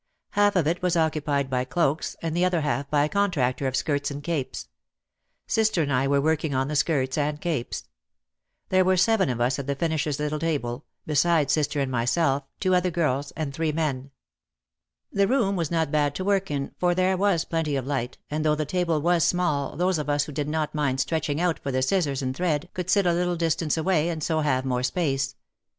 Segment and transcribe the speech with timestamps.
[0.31, 3.75] Half of it was occupied by cloaks and the other half by a contractor of
[3.75, 4.67] skirts and capes.
[5.45, 7.83] Sister and I were working on the skirts and capes.
[8.69, 12.73] There were seven of us at the finishers' little table, besides sister and myself two
[12.73, 14.09] other girls and three men.
[15.13, 18.43] The room was not bad to work in, for there was plenty of light and
[18.43, 20.31] 273 274 OUT OF THE SHADOW though the table was small those of us who
[20.31, 23.77] did not mind stretching out for the scissors and thread could sit a little distance
[23.77, 25.35] away and so have more space.